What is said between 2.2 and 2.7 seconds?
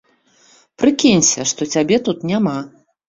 няма.